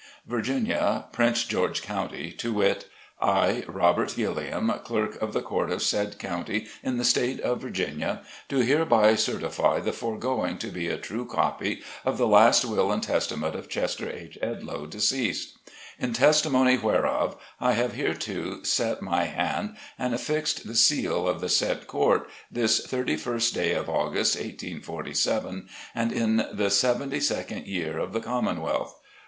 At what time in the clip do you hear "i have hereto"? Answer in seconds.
17.59-18.63